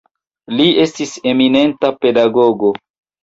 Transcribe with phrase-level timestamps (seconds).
[0.59, 2.73] Li estis eminenta pedagogo.